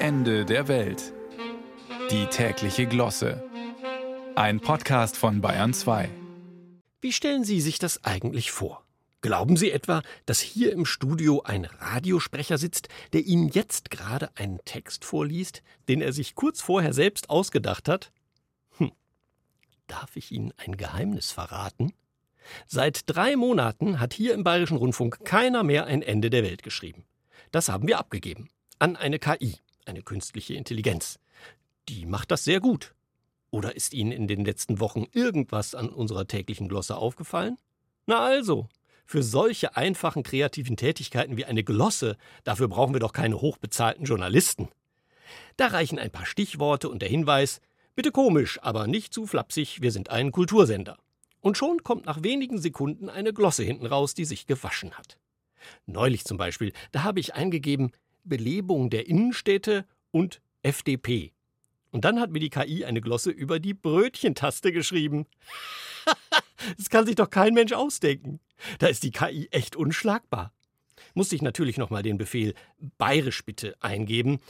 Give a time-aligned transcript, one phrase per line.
[0.00, 1.12] Ende der Welt.
[2.12, 3.42] Die tägliche Glosse.
[4.36, 6.08] Ein Podcast von Bayern 2.
[7.00, 8.84] Wie stellen Sie sich das eigentlich vor?
[9.22, 14.60] Glauben Sie etwa, dass hier im Studio ein Radiosprecher sitzt, der Ihnen jetzt gerade einen
[14.64, 18.12] Text vorliest, den er sich kurz vorher selbst ausgedacht hat?
[18.76, 18.92] Hm.
[19.88, 21.92] Darf ich Ihnen ein Geheimnis verraten?
[22.68, 27.04] Seit drei Monaten hat hier im Bayerischen Rundfunk keiner mehr ein Ende der Welt geschrieben.
[27.50, 28.48] Das haben wir abgegeben.
[28.78, 29.58] An eine KI,
[29.88, 31.18] eine künstliche Intelligenz.
[31.88, 32.94] Die macht das sehr gut.
[33.50, 37.56] Oder ist Ihnen in den letzten Wochen irgendwas an unserer täglichen Glosse aufgefallen?
[38.06, 38.68] Na also,
[39.06, 44.68] für solche einfachen kreativen Tätigkeiten wie eine Glosse, dafür brauchen wir doch keine hochbezahlten Journalisten.
[45.56, 47.60] Da reichen ein paar Stichworte und der Hinweis,
[47.94, 50.98] bitte komisch, aber nicht zu flapsig, wir sind ein Kultursender.
[51.40, 55.18] Und schon kommt nach wenigen Sekunden eine Glosse hinten raus, die sich gewaschen hat.
[55.86, 57.92] Neulich zum Beispiel, da habe ich eingegeben
[58.24, 61.32] Belebung der Innenstädte und FDP.
[61.90, 65.26] Und dann hat mir die KI eine Glosse über die Brötchentaste geschrieben.
[66.76, 68.40] das kann sich doch kein Mensch ausdenken.
[68.78, 70.52] Da ist die KI echt unschlagbar.
[71.14, 72.54] Musste ich natürlich nochmal den Befehl
[72.98, 74.40] bayerisch bitte eingeben.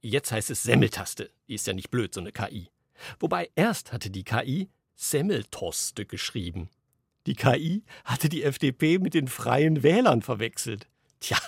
[0.00, 1.30] Jetzt heißt es Semmeltaste.
[1.48, 2.68] Die ist ja nicht blöd, so eine KI.
[3.20, 6.70] Wobei erst hatte die KI Semmeltoste geschrieben.
[7.26, 10.88] Die KI hatte die FDP mit den freien Wählern verwechselt.
[11.20, 11.38] Tja,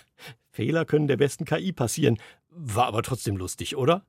[0.60, 2.18] Fehler können der besten KI passieren.
[2.50, 4.04] War aber trotzdem lustig, oder?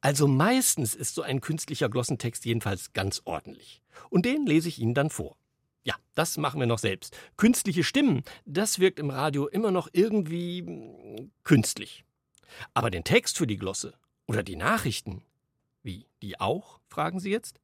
[0.00, 3.82] Also meistens ist so ein künstlicher Glossentext jedenfalls ganz ordentlich.
[4.08, 5.36] Und den lese ich Ihnen dann vor.
[5.82, 7.18] Ja, das machen wir noch selbst.
[7.36, 12.04] Künstliche Stimmen, das wirkt im Radio immer noch irgendwie hm, künstlich.
[12.72, 13.94] Aber den Text für die Glosse
[14.28, 15.24] oder die Nachrichten,
[15.82, 17.58] wie, die auch, fragen Sie jetzt?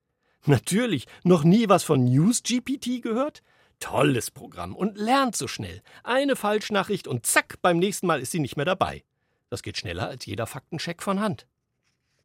[0.46, 3.44] Natürlich, noch nie was von NewsGPT gehört?
[3.80, 5.82] Tolles Programm und lernt so schnell.
[6.04, 9.02] Eine Falschnachricht und zack, beim nächsten Mal ist sie nicht mehr dabei.
[9.48, 11.46] Das geht schneller als jeder Faktencheck von Hand.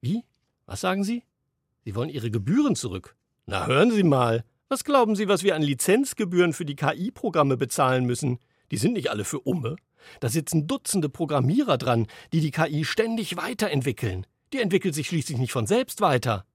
[0.02, 0.24] Wie?
[0.68, 1.24] Was sagen Sie?
[1.84, 3.16] Sie wollen Ihre Gebühren zurück.
[3.46, 4.44] Na hören Sie mal.
[4.70, 8.40] Was glauben Sie, was wir an Lizenzgebühren für die KI-Programme bezahlen müssen?
[8.72, 9.76] Die sind nicht alle für Umme.
[10.20, 14.26] Da sitzen Dutzende Programmierer dran, die die KI ständig weiterentwickeln.
[14.54, 16.46] Die entwickelt sich schließlich nicht von selbst weiter.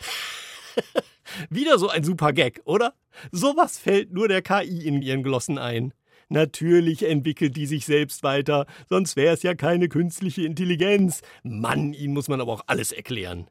[1.50, 2.94] Wieder so ein super Gag, oder?
[3.32, 5.92] Sowas fällt nur der KI in ihren Glossen ein.
[6.28, 11.22] Natürlich entwickelt die sich selbst weiter, sonst wäre es ja keine künstliche Intelligenz.
[11.42, 13.48] Mann, ihnen muss man aber auch alles erklären.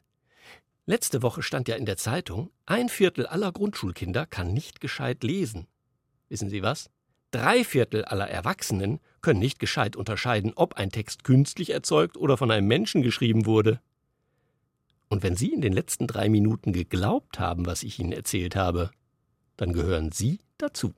[0.86, 5.66] Letzte Woche stand ja in der Zeitung, ein Viertel aller Grundschulkinder kann nicht gescheit lesen.
[6.28, 6.88] Wissen Sie was?
[7.30, 12.50] Drei Viertel aller Erwachsenen können nicht gescheit unterscheiden, ob ein Text künstlich erzeugt oder von
[12.50, 13.80] einem Menschen geschrieben wurde.
[15.08, 18.90] Und wenn Sie in den letzten drei Minuten geglaubt haben, was ich Ihnen erzählt habe,
[19.56, 20.94] dann gehören Sie dazu.